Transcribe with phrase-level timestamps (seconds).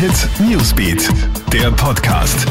[0.00, 1.10] Hit Newsbeat,
[1.52, 2.46] der Podcast.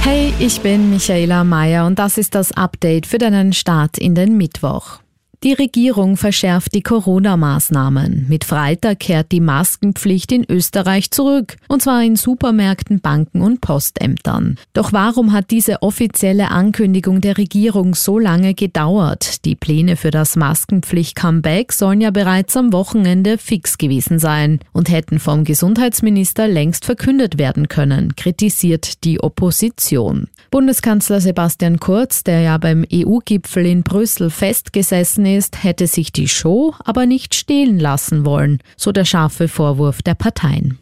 [0.00, 4.36] Hey, ich bin Michaela Mayer und das ist das Update für deinen Start in den
[4.36, 4.98] Mittwoch.
[5.42, 8.26] Die Regierung verschärft die Corona-Maßnahmen.
[8.28, 14.58] Mit Freitag kehrt die Maskenpflicht in Österreich zurück, und zwar in Supermärkten, Banken und Postämtern.
[14.74, 19.46] Doch warum hat diese offizielle Ankündigung der Regierung so lange gedauert?
[19.46, 25.18] Die Pläne für das Maskenpflicht-Comeback sollen ja bereits am Wochenende fix gewesen sein und hätten
[25.18, 30.26] vom Gesundheitsminister längst verkündet werden können, kritisiert die Opposition.
[30.50, 36.74] Bundeskanzler Sebastian Kurz, der ja beim EU-Gipfel in Brüssel festgesessen ist, hätte sich die Show
[36.84, 40.78] aber nicht stehlen lassen wollen, so der scharfe Vorwurf der Parteien.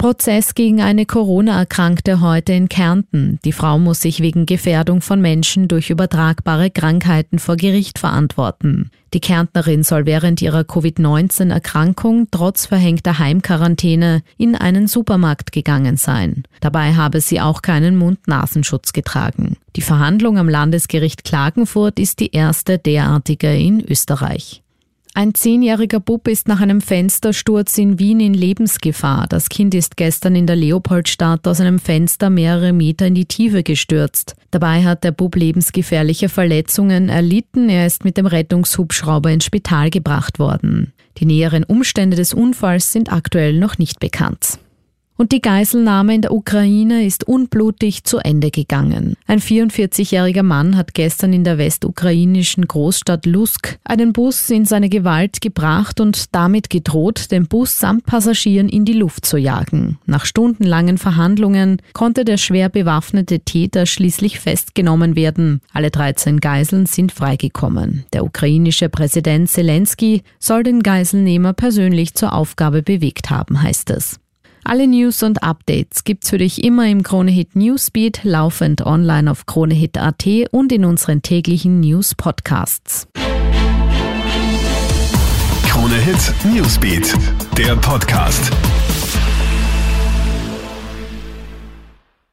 [0.00, 3.38] Prozess gegen eine Corona-Erkrankte heute in Kärnten.
[3.44, 8.90] Die Frau muss sich wegen Gefährdung von Menschen durch übertragbare Krankheiten vor Gericht verantworten.
[9.12, 16.44] Die Kärntnerin soll während ihrer Covid-19-Erkrankung trotz verhängter Heimquarantäne in einen Supermarkt gegangen sein.
[16.62, 19.58] Dabei habe sie auch keinen Mund-Nasenschutz getragen.
[19.76, 24.62] Die Verhandlung am Landesgericht Klagenfurt ist die erste derartige in Österreich.
[25.12, 29.26] Ein zehnjähriger Bub ist nach einem Fenstersturz in Wien in Lebensgefahr.
[29.28, 33.64] Das Kind ist gestern in der Leopoldstadt aus einem Fenster mehrere Meter in die Tiefe
[33.64, 34.36] gestürzt.
[34.52, 37.68] Dabei hat der Bub lebensgefährliche Verletzungen erlitten.
[37.68, 40.92] Er ist mit dem Rettungshubschrauber ins Spital gebracht worden.
[41.18, 44.60] Die näheren Umstände des Unfalls sind aktuell noch nicht bekannt.
[45.20, 49.16] Und die Geiselnahme in der Ukraine ist unblutig zu Ende gegangen.
[49.26, 55.42] Ein 44-jähriger Mann hat gestern in der westukrainischen Großstadt Lusk einen Bus in seine Gewalt
[55.42, 59.98] gebracht und damit gedroht, den Bus samt Passagieren in die Luft zu jagen.
[60.06, 65.60] Nach stundenlangen Verhandlungen konnte der schwer bewaffnete Täter schließlich festgenommen werden.
[65.74, 68.06] Alle 13 Geiseln sind freigekommen.
[68.14, 74.18] Der ukrainische Präsident Zelensky soll den Geiselnehmer persönlich zur Aufgabe bewegt haben, heißt es.
[74.64, 80.26] Alle News und Updates gibt's für dich immer im Kronehit Newsbeat, laufend online auf kronehit.at
[80.50, 83.08] und in unseren täglichen News Podcasts.
[85.66, 87.14] Kronehit Newsbeat,
[87.56, 88.50] der Podcast.